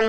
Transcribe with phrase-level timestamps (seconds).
[0.00, 0.08] OK，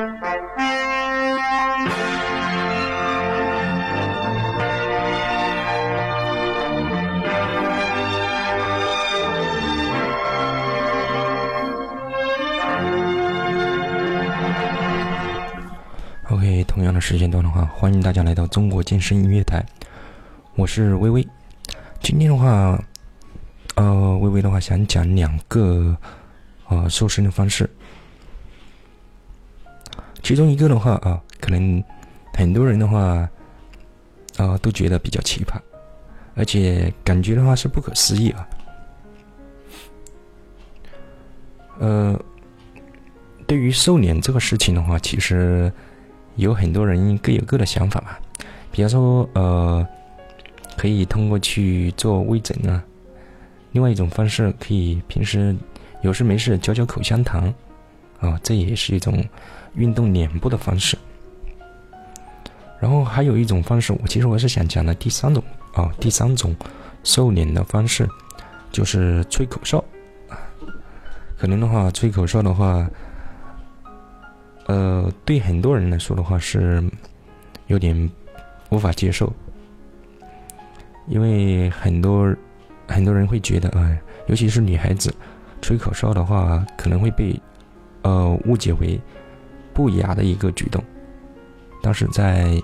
[16.63, 19.61] 同样的时间段的话，欢迎大家来到中国健身音乐台，
[20.55, 21.27] 我是微微。
[22.01, 22.81] 今天的话，
[23.75, 25.97] 呃，微微的话想讲两个
[26.69, 27.69] 呃瘦身的方式，
[30.31, 31.83] 其中一个的话啊，可能
[32.33, 33.29] 很多人的话
[34.37, 35.59] 啊都觉得比较奇葩，
[36.35, 38.47] 而且感觉的话是不可思议啊。
[41.79, 42.17] 呃，
[43.45, 45.69] 对于瘦脸这个事情的话，其实。
[46.37, 48.11] 有很多人各有各的想法嘛，
[48.71, 49.85] 比方说，呃，
[50.77, 52.81] 可以通过去做微整啊，
[53.73, 55.53] 另外一种方式可以平时
[56.03, 57.53] 有事没事嚼嚼口香糖，
[58.21, 59.21] 啊，这也是一种
[59.75, 60.97] 运动脸部的方式。
[62.79, 66.55] 然后还有一种方式，我其实我是想讲的第三种啊，第三种
[67.03, 68.07] 瘦脸的方式
[68.71, 69.83] 就是吹口哨，
[71.37, 72.89] 可能的话吹口哨的话。
[74.67, 76.81] 呃，对很多人来说的话是
[77.67, 78.09] 有点
[78.69, 79.33] 无法接受，
[81.07, 82.33] 因为很多
[82.87, 85.13] 很多人会觉得，呃，尤其是女孩子
[85.61, 87.37] 吹口哨的话，可能会被
[88.03, 88.97] 呃误解为
[89.73, 90.83] 不雅的一个举动。
[91.81, 92.61] 但是在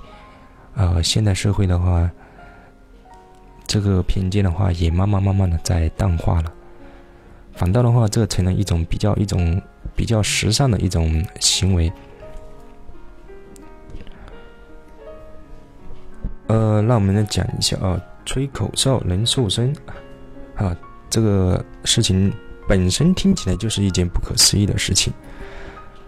[0.75, 2.09] 呃现代社会的话，
[3.65, 6.53] 这个偏见的话也慢慢慢慢的在淡化了，
[7.53, 9.61] 反倒的话，这成了一种比较一种。
[9.95, 11.91] 比较时尚的一种行为。
[16.45, 19.75] 呃，那我们来讲一下啊，吹口哨能瘦身
[20.55, 20.77] 啊，
[21.09, 22.31] 这个事情
[22.67, 25.11] 本身听起来就是一件不可思议的事情。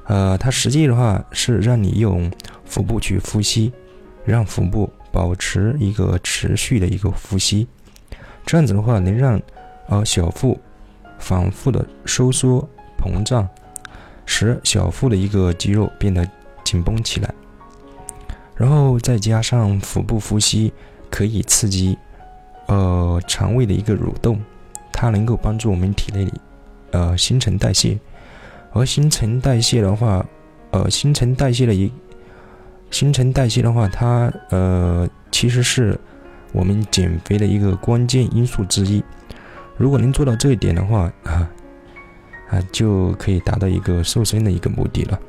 [0.09, 2.29] 呃，它实际的话是让你用
[2.65, 3.71] 腹部去呼吸，
[4.25, 7.65] 让腹部保持一个持续的一个呼吸，
[8.45, 9.42] 这样子的话能让
[9.87, 10.59] 呃小腹
[11.17, 12.67] 反复的收缩
[12.98, 13.48] 膨胀。
[14.31, 16.23] 使小腹的一个肌肉变得
[16.64, 17.33] 紧绷起来，
[18.55, 20.71] 然后再加上腹部呼吸，
[21.09, 21.98] 可以刺激
[22.67, 24.39] 呃肠胃的一个蠕动，
[24.92, 26.31] 它能够帮助我们体内
[26.92, 27.98] 呃新陈代谢，
[28.71, 30.25] 而新陈代谢的话，
[30.71, 31.91] 呃新陈代谢的一
[32.91, 35.99] 新陈代谢的话，它呃其实是
[36.52, 39.03] 我们减肥的一个关键因素之一。
[39.77, 41.49] 如果能做到这一点的话啊。
[42.49, 45.19] 啊，就可以达到一个瘦身的一个目的了。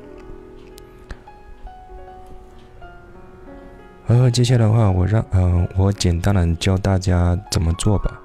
[4.06, 8.18] 然后，接下来的话，我让嗯，我简单的教大家怎么做吧。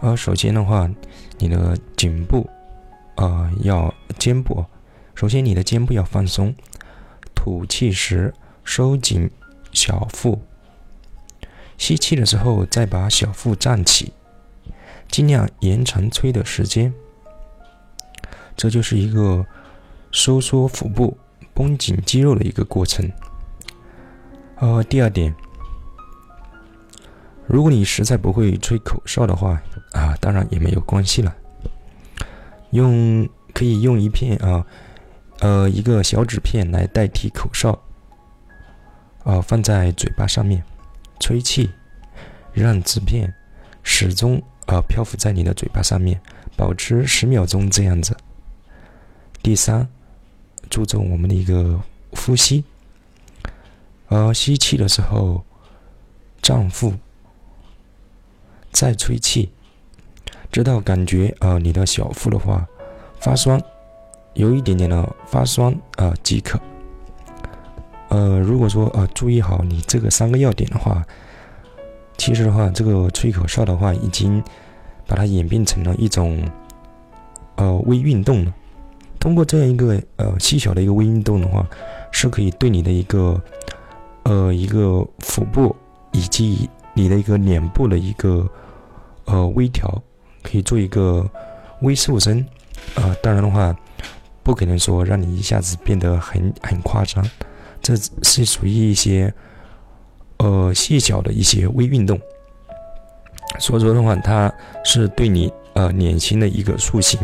[0.00, 0.90] 呃，首先的话，
[1.38, 2.48] 你的颈部
[3.16, 4.64] 啊要肩部，
[5.14, 6.54] 首先你的肩部要放松，
[7.34, 8.32] 吐气时
[8.64, 9.30] 收紧
[9.72, 10.40] 小腹，
[11.78, 14.12] 吸气的时候再把小腹胀起。
[15.08, 16.92] 尽量延长吹的时间，
[18.56, 19.46] 这就是一个
[20.10, 21.16] 收缩腹部、
[21.54, 23.08] 绷紧肌肉的一个过程。
[24.56, 25.32] 呃，第二点，
[27.46, 29.62] 如果你实在不会吹口哨的话，
[29.96, 31.34] 啊，当然也没有关系了，
[32.70, 34.66] 用可以用一片啊，
[35.40, 37.82] 呃，一个小纸片来代替口哨，
[39.24, 40.62] 啊，放在嘴巴上面
[41.18, 41.70] 吹气，
[42.52, 43.34] 让纸片
[43.82, 44.42] 始终。
[44.66, 46.20] 啊，漂浮在你的嘴巴上面，
[46.56, 48.16] 保持十秒钟这样子。
[49.40, 49.88] 第三，
[50.68, 51.80] 注重我们的一个
[52.10, 52.64] 呼吸。
[54.08, 55.44] 呃，吸气的时候
[56.42, 56.94] 胀腹，
[58.72, 59.52] 再吹气，
[60.50, 62.66] 直到感觉啊你的小腹的话
[63.20, 63.60] 发酸，
[64.34, 66.58] 有一点点的发酸啊即可。
[68.08, 71.04] 呃，如果说啊注意好你这个三个要点的话。
[72.18, 74.42] 其实的话，这个吹口哨的话，已经
[75.06, 76.42] 把它演变成了一种
[77.56, 78.54] 呃微运动了。
[79.20, 81.68] 通过这样一个呃细小的一个微运动的话，
[82.10, 83.38] 是可以对你的一个
[84.22, 85.76] 呃一个腹部
[86.12, 88.48] 以及你的一个脸部的一个
[89.26, 90.02] 呃微调，
[90.46, 91.28] 可以做一个
[91.82, 92.38] 微瘦身
[92.94, 93.16] 啊。
[93.22, 93.74] 当然的话，
[94.42, 97.28] 不可能说让你一下子变得很很夸张，
[97.82, 99.34] 这是属于一些。
[100.38, 102.20] 呃，细小的一些微运动，
[103.58, 104.52] 所以说的话，它
[104.84, 107.18] 是对你呃脸型的一个塑形。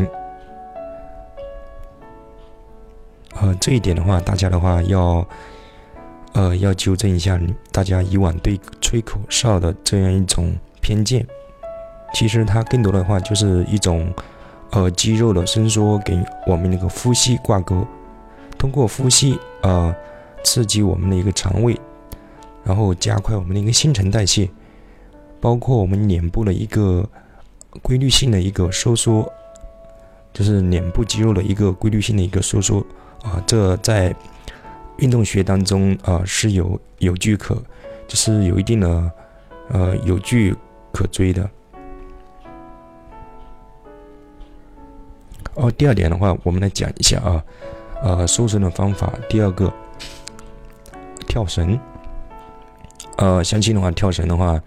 [3.35, 5.29] 呃，这一点的话，大家的话要
[6.33, 7.39] 呃要纠正一下，
[7.71, 11.27] 大家以往对吹口哨的这样一种偏见。
[12.13, 14.13] 其实它更多的话就是一种
[14.71, 17.87] 呃肌肉的伸缩给我们那个呼吸挂钩，
[18.59, 19.95] 通过呼吸呃
[20.45, 21.79] 刺激我们的一个肠胃，
[22.65, 24.49] 然后加快我们的一个新陈代谢，
[25.41, 27.09] 包括我们脸部的一个
[27.81, 29.31] 规律性的一个收缩，
[30.33, 32.85] 就是脸部肌肉的一个规律性的一个收缩
[33.23, 34.15] 啊，这在
[34.99, 37.55] 运动学当中啊是有有据可，
[38.07, 39.11] 就是有一定的
[39.71, 40.55] 呃有据
[40.93, 41.49] 可追的。
[45.55, 47.45] 哦，第二点的话，我们来讲一下啊，
[48.03, 49.13] 呃，瘦身的方法。
[49.29, 49.73] 第二个，
[51.27, 51.79] 跳绳。
[53.19, 54.61] 呃，相信的话，跳绳的话，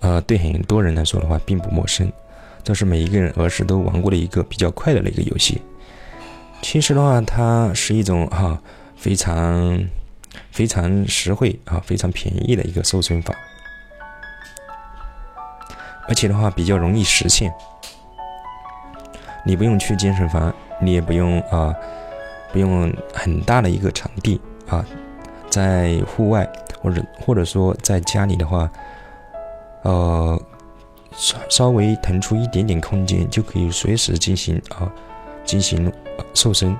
[0.00, 2.10] 呃，对很多人来说的话，并不陌生。
[2.64, 5.60] 这是每一个人儿时都玩过的一个比较快乐的一个游戏。
[6.62, 8.58] 其实的话，它是一种哈
[8.96, 9.86] 非常
[10.50, 13.34] 非常实惠啊，非常便宜的一个瘦身法，
[16.08, 17.52] 而且的话比较容易实现。
[19.44, 21.74] 你不用去健身房，你也不用啊，
[22.52, 24.84] 不用很大的一个场地啊，
[25.48, 26.48] 在户外
[26.82, 28.70] 或者或者说在家里的话，
[29.82, 30.40] 呃，
[31.12, 34.90] 稍稍微腾出一点点空间，就可以随时进行啊，
[35.44, 35.90] 进行
[36.34, 36.76] 瘦身，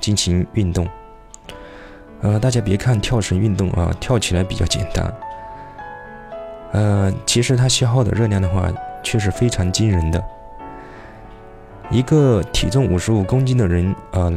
[0.00, 0.86] 进行运动。
[2.20, 5.12] 呃，大家别看跳绳运动啊，跳起来比较简单，
[6.72, 8.70] 呃，其实它消耗的热量的话，
[9.02, 10.22] 却是非常惊人的。
[11.92, 14.32] 一个体重五十五公斤的人，呃，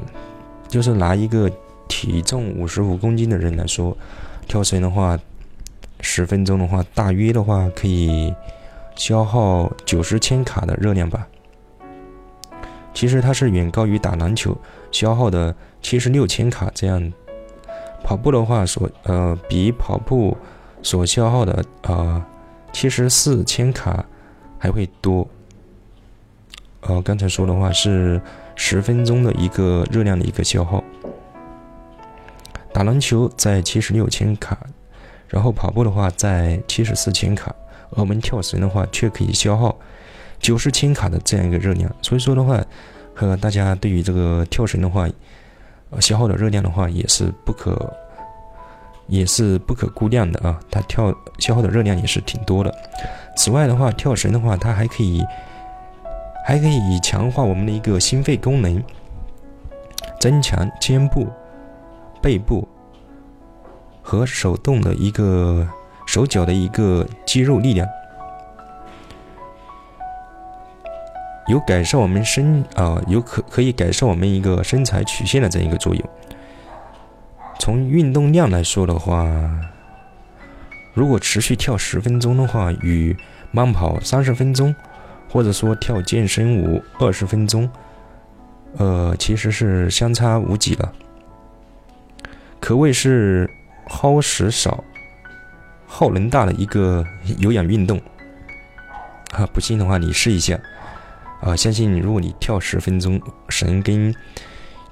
[0.68, 1.50] 就是拿一个
[1.88, 3.98] 体重五十五公斤的人来说，
[4.46, 5.18] 跳绳的话，
[6.02, 8.36] 十分钟的话，大约的话可以
[8.98, 11.26] 消耗九十千卡的热量吧。
[12.94, 14.58] 其实它是远高于打篮球
[14.92, 17.14] 消耗的七十六千卡这样。
[18.04, 20.38] 跑步的话，所呃比跑步
[20.84, 22.22] 所消耗的呃
[22.74, 24.06] 七十四千卡
[24.60, 25.26] 还会多。
[26.88, 28.22] 呃，刚才说的话是
[28.56, 30.84] 十分钟的一个热量的一个消耗。
[32.72, 34.56] 打篮球在七十六千卡，
[35.28, 37.54] 然后跑步的话在七十四千卡，
[37.90, 39.76] 而我们跳绳的话却可以消耗
[40.40, 41.92] 九十千卡的这样一个热量。
[42.04, 42.64] 所以说的话，
[43.16, 45.10] 和大家对于这个跳绳的话，
[45.90, 47.92] 呃消耗的热量的话也是不可
[49.08, 52.72] 也是不可估量的啊，它跳消耗的热量也是挺多的。
[53.36, 55.24] 此外的话，跳绳的话它还可以。
[56.48, 58.84] 还可以强化我们的一个心肺功能，
[60.20, 61.28] 增强肩部、
[62.22, 62.68] 背部
[64.04, 65.68] 和手动的一个
[66.06, 67.88] 手脚的一个肌肉力量，
[71.48, 76.10] 有改善我们身啊，有可可以改善我们一个身材曲线的这样一个作用。
[77.58, 79.26] 从运动量来说的话，
[80.94, 83.18] 如果持续跳十分钟的话，与
[83.50, 84.76] 慢跑三十分钟。
[85.30, 87.70] 或者说跳健身舞二十分钟，
[88.78, 90.94] 呃，其实是相差无几了，
[92.60, 93.50] 可谓是
[93.88, 94.84] 耗时少、
[95.86, 97.06] 耗能大的一个
[97.40, 98.02] 有氧运动。
[99.34, 100.58] 啊，不信的话你试一下，
[101.42, 104.16] 啊，相信如果你跳十分钟绳跟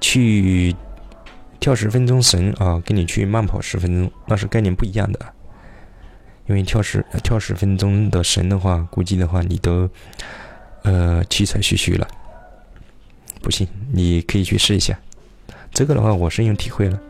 [0.00, 0.76] 去
[1.58, 5.20] 跳十分钟绳啊，跟你去慢跑十分钟那是概念不一样的。
[6.46, 9.88] 因为跳十跳十分钟的绳的话，估计的话你都，
[10.82, 12.06] 呃，气喘吁吁了。
[13.40, 14.98] 不信，你可以去试一下。
[15.72, 17.00] 这个的话，我深有体会了。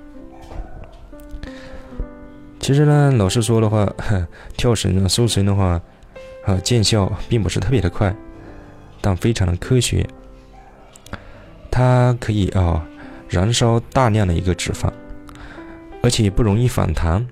[2.61, 3.93] 其实呢，老实说的话，
[4.57, 5.81] 跳绳啊、瘦绳的话，
[6.47, 8.15] 啊，见效并不是特别的快，
[9.01, 10.07] 但非常的科学。
[11.71, 12.87] 它可以啊，
[13.29, 14.91] 燃烧大量的一个脂肪，
[16.03, 17.27] 而且不容易反弹。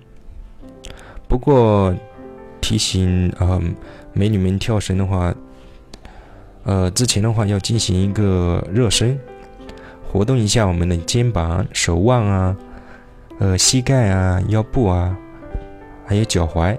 [1.33, 1.97] 不过，
[2.61, 3.59] 提醒啊，
[4.13, 5.35] 美女们跳绳的话，
[6.65, 9.19] 呃，之前的话要进行一个热身，
[10.07, 12.55] 活动一下我们的肩膀、手腕啊，
[13.39, 15.17] 呃，膝盖啊、腰部啊，
[16.05, 16.77] 还有脚踝。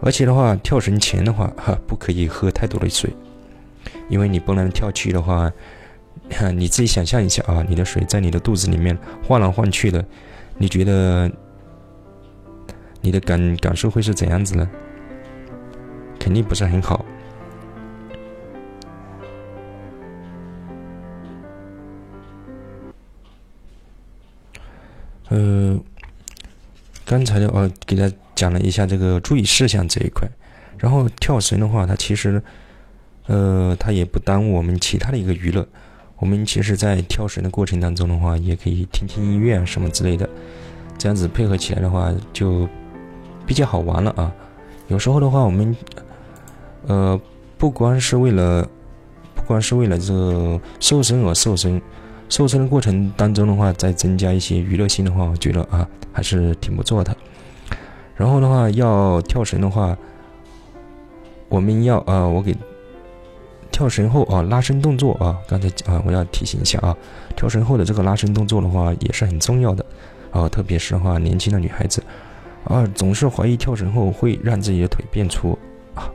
[0.00, 3.10] 而且的话，跳绳前的话，哈，不可以喝太多的水，
[4.08, 5.52] 因为你不能跳去的话，
[6.54, 10.02] 你自己想象一下啊，你的水在你的肚子里面晃来晃去的，
[10.56, 11.30] 你觉得？
[13.00, 14.68] 你的感感受会是怎样子呢？
[16.18, 17.04] 肯定不是很好。
[25.28, 25.78] 呃，
[27.04, 30.28] 刚才的话给他讲了一下这个注意事项这一块，
[30.78, 32.42] 然后跳绳的话，它其实，
[33.26, 35.68] 呃，它也不耽误我们其他的一个娱乐。
[36.18, 40.28] 我们其实，在跳绳的过程当中的话，也可以听听音乐啊什么之类的，
[40.98, 42.68] 这样子配合起来的话就。
[43.46, 44.32] 比较好玩了啊！
[44.88, 45.74] 有时候的话，我们
[46.86, 47.18] 呃
[47.56, 48.68] 不光是为了
[49.34, 51.80] 不光是为了这个瘦身而瘦身，
[52.28, 57.16] 瘦身的过程当中的话，再增加一些娱乐性的话，我觉得啊还是挺不错的。
[58.16, 59.96] 然后的话，要跳绳的话，
[61.48, 62.56] 我们要啊，我给
[63.70, 66.96] 跳绳后啊拉伸动作啊，刚才啊我要提醒一下啊，
[67.36, 69.84] 跳绳后的这个拉伸动作的话也是很重要的
[70.30, 72.02] 啊，特别是话年轻的女孩子
[72.66, 75.58] 啊，总是怀疑跳绳后会让自己的腿变粗
[75.94, 76.10] 啊。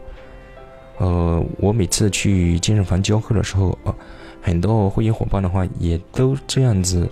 [1.00, 3.96] 呃，我每次去健身房教课的时候啊，
[4.42, 7.10] 很多会员伙伴的话也都这样子。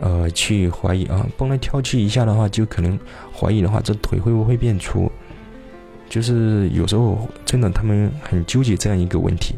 [0.00, 2.98] 呃，去怀疑啊，蹦来跳去一下的话，就可能
[3.32, 5.08] 怀疑的话，这腿会不会变粗？
[6.08, 9.54] 就是有时候真的他们很纠结这样一个问题。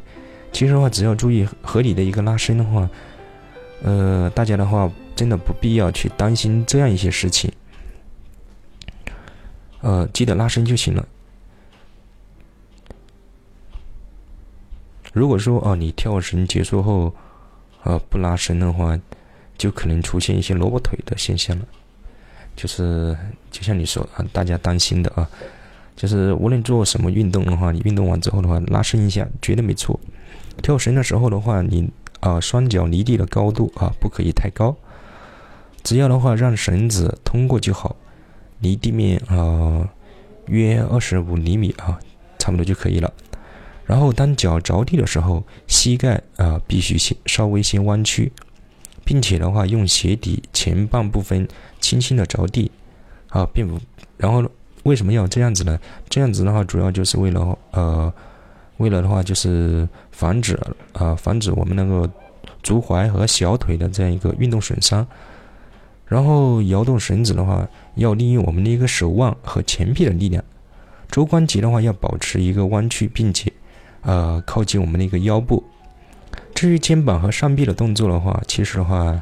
[0.52, 2.86] 其实的话，只要注意合理的一个拉伸的话，
[3.82, 7.50] 呃，大家的话真的不必要去担心这样一些事情。
[9.84, 11.06] 呃，记得拉伸就行了。
[15.12, 17.14] 如果说啊，你跳绳结束后，
[17.82, 18.98] 啊不拉伸的话，
[19.58, 21.66] 就可能出现一些萝卜腿的现象了，
[22.56, 23.14] 就是
[23.50, 25.28] 就像你说啊，大家担心的啊，
[25.94, 30.00] 就是无论做什么运动的话，你运动完之后的话，拉伸一下绝对没错。
[30.62, 34.74] 跳绳的时候的话，你啊双脚离地的高度啊不可以太高，
[35.82, 37.94] 只要的话让绳子通过就好，
[38.60, 39.88] 离地面啊
[40.46, 41.98] 约二十五厘米啊，
[42.38, 43.12] 差不多就可以了。
[43.84, 48.32] 然后当脚着地的时候，膝盖啊必须先稍微先弯曲。
[49.06, 51.46] 并且的话，用鞋底前半部分
[51.78, 52.70] 轻轻的着地，
[53.28, 53.78] 啊，并不，
[54.16, 54.42] 然后
[54.84, 55.78] 为什么要这样子呢？
[56.08, 58.10] 这样子的话，主要就是为了呃，
[58.78, 60.58] 为了的话就是防止
[60.94, 62.10] 啊，防止我们那个
[62.62, 65.06] 足踝和小腿的这样一个运动损伤。
[66.06, 70.44] 然后摇动绳子的话，要利用我们的一个手腕和前臂的力量，
[71.10, 73.52] 肘关节的话要保持一个弯曲，并且
[74.02, 75.64] 呃靠近我们的一个腰部。
[76.54, 79.20] 至于肩膀和上臂的动作的话，其实的话，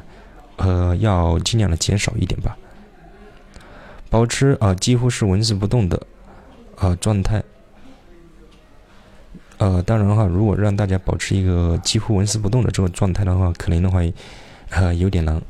[0.57, 2.55] 呃，要尽量的减少一点吧，
[4.09, 5.99] 保持啊几乎是纹丝不动的
[6.77, 7.43] 啊状态。
[9.57, 13.99] 呃，当然的话，如果让大家保持一个几乎纹丝不动的这个状态的话，可能的话，
[14.69, 15.41] 呃，有点难，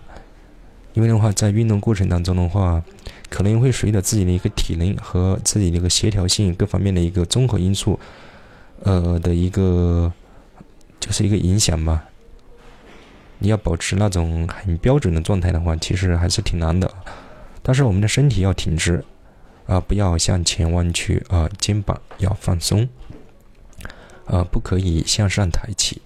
[0.94, 2.84] 因为的话，在运动过程当中的话，
[3.30, 8.00] 可能会随着自己的一个体能和自己的一个协调性各方面的一个综合因素，
[8.84, 10.12] 呃的一个。
[11.00, 12.06] 就是一个影响吧。
[13.40, 16.90] 你要保持那种很标准的状态的话，其实还是挺难的。
[17.62, 19.04] 但是我们的身体要挺直，
[19.66, 22.88] 啊，不要向前弯曲，啊，肩膀要放松，
[24.28, 26.02] 啊，不可以向上抬起，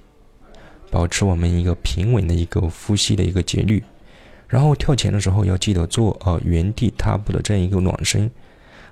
[0.89, 3.83] 保持我们一个平稳的一个呼吸的一个节律。
[4.47, 8.31] 然后跳前的时候要记得做啊原地踏步的这样一个暖身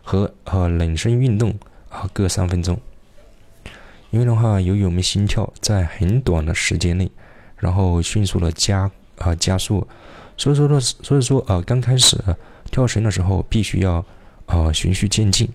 [0.04, 1.54] 和呃冷身运动
[1.90, 2.80] 啊各三分钟。
[4.12, 7.12] 因为的话，由于我们心跳在很短的时间内，
[7.58, 9.86] 然后迅速的加啊加速，
[10.38, 12.18] 所以说呢，所以说啊，刚开始
[12.72, 14.06] 跳绳的时候，必须要
[14.46, 15.50] 啊循序渐进，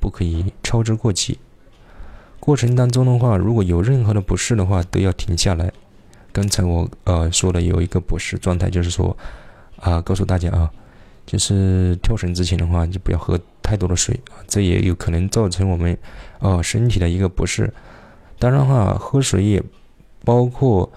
[0.00, 1.38] 不可以操之过急。
[2.40, 5.70] 过程当中的话，如果有任何的不适的话，都要停下来。
[6.34, 9.16] 刚才我呃说的有一个不适状态，就是说
[9.80, 10.70] 啊，告诉大家啊，
[11.24, 13.40] 就是跳绳之前的话，就不要喝。
[13.66, 15.96] 太多的水啊，这也有可能造成我们
[16.40, 17.72] 呃身体的一个不适。
[18.38, 19.62] 当然哈，喝水也
[20.22, 20.92] 包括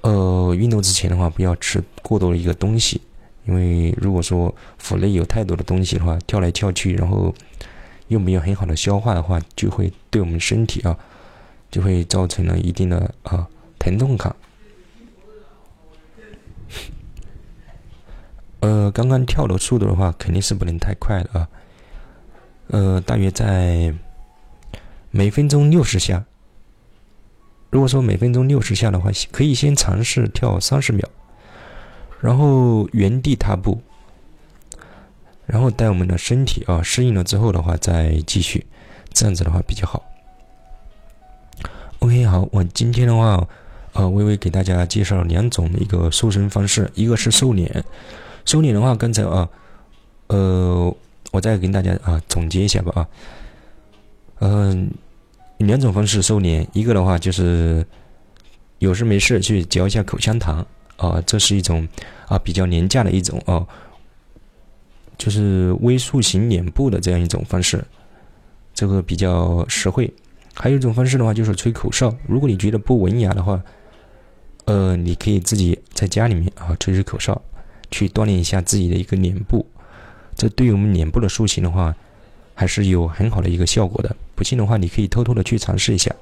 [0.00, 3.02] 呃运动之前的话，不要吃过多的一个东西，
[3.44, 7.34] 因为如果说腹内有太多的东西的话，跳来跳去，然后
[8.08, 10.98] 又没有很好的消化的话，就会对我们身体啊
[11.70, 13.46] 就会造成了一定的啊
[13.84, 14.34] 疼痛感。
[18.60, 21.48] 呃，刚刚跳的速度的话，肯定是不能太快的啊。
[22.68, 23.94] 呃，大约在
[25.10, 26.24] 每分钟六十下。
[27.68, 31.06] 如果说每分钟六十下的话，可以先尝试跳三十秒，
[32.22, 33.82] 然后原地踏步，
[35.44, 38.66] 然后待我们的身体啊适应了之后的话，再继续，
[39.12, 40.02] 这样子的话比较好。
[41.98, 43.46] OK，好，我今天的话，
[43.94, 47.84] 呃，微微给大家介绍两种的一个瘦身方式，一个是瘦脸，
[48.44, 49.48] 瘦脸的话，刚才啊，
[50.28, 50.94] 呃。
[51.32, 53.08] 我再跟大家啊总结一下吧啊，
[54.38, 54.88] 嗯，
[55.56, 57.84] 两种方式瘦脸，一个的话就是
[58.78, 60.64] 有事没事去嚼一下口香糖
[60.96, 61.88] 啊，这是一种
[62.28, 63.66] 啊比较廉价的一种啊，
[65.18, 67.84] 就是微塑形脸部的这样一种方式，
[68.72, 70.08] 这个比较实惠。
[70.54, 73.60] 还有一种方式的话就是吹口哨，如果你觉得不文雅的话，
[74.66, 77.40] 呃，你可以自己在家里面啊吹吹口哨，
[77.90, 79.66] 去锻炼一下自己的一个脸部。
[80.34, 81.94] 这对于我们脸部的塑形的话，
[82.54, 84.16] 还是有很好的一个效果的。
[84.34, 86.14] 不信的话，你可以偷偷的去尝试一下。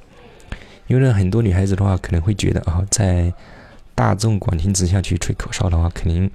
[0.88, 3.32] 因为呢，很多女孩子的话可能会觉得啊，在
[3.94, 6.30] 大众广听之下去吹口哨的话，肯定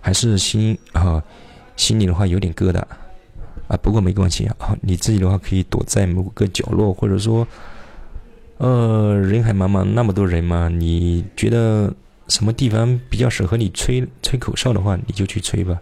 [0.00, 1.22] 还是心啊
[1.76, 2.80] 心里的话有点疙瘩
[3.68, 3.76] 啊。
[3.82, 7.46] 不过没关系啊，你自己的话可以躲在某个角落，或者说
[8.58, 11.92] 呃人海茫茫那么多人嘛，你觉得
[12.28, 15.80] 什么地方比较适合你吹吹口哨的话，你就去吹吧。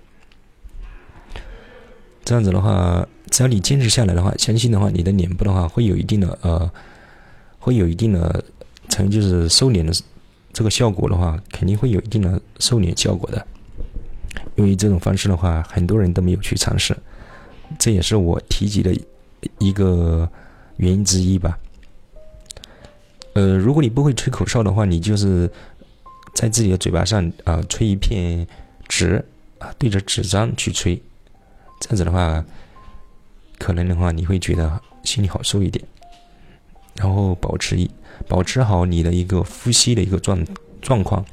[2.25, 6.71] 这样子的话，只要你坚持下来的话，相信的话，你的脸部的话会有一定的呃，
[7.59, 8.43] 会有一定的
[8.89, 9.93] 成就是收敛的
[10.53, 13.47] 这个效果的话，肯定会有一定的收敛效果的。
[14.57, 16.97] 因为这种方式的话，很多人都没有去尝试，
[17.79, 18.93] 这也是我提及的
[19.59, 20.29] 一个
[20.79, 21.59] 原因之一吧。
[23.35, 25.51] 呃，如果你不会吹口哨的话，你就是
[26.35, 28.47] 在自己的嘴巴上啊吹一片
[28.89, 29.25] 纸
[29.59, 31.01] 啊，对着纸张去吹。
[31.81, 32.45] 这样子的话，
[33.59, 35.85] 可能的话你会觉得心里好受一点，
[36.95, 37.91] 然后保持一
[38.29, 40.47] 保持好你的一个呼吸的一个状
[40.81, 41.25] 状况。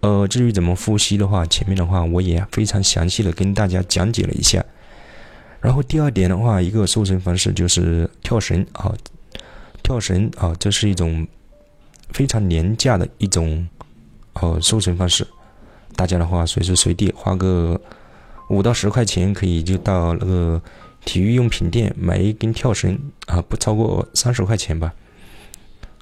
[0.00, 4.64] 呃，至于怎么呼吸的话，前面的话我也非常详细的跟大家讲解了一下。
[5.60, 8.94] 然后第二点的话，一个瘦身方式就是跳绳啊，
[9.84, 11.24] 跳绳啊，这是一种
[12.10, 13.68] 非常廉价的一种
[14.32, 15.24] 呃瘦身方式，
[15.94, 17.80] 大家的话随时随地花个。
[18.50, 20.60] 五到十块钱可以就到那个
[21.06, 24.92] 体育用品店买一根跳绳啊，不超过三十块钱吧，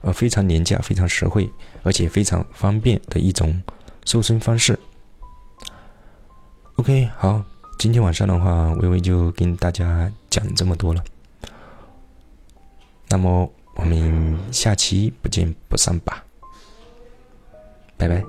[0.01, 1.49] 呃，非常廉价，非常实惠，
[1.85, 3.63] 而且非常方便的一种
[4.05, 4.77] 瘦身方式。
[6.75, 7.45] OK，好，
[7.79, 11.05] 今天晚上的话，微微就跟大家讲这么多了。
[13.09, 16.25] 那么我们下期不见不散吧，
[17.97, 18.23] 拜拜。